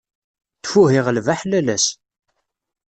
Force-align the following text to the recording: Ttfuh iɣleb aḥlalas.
Ttfuh 0.57 0.89
iɣleb 0.97 1.27
aḥlalas. 1.33 1.85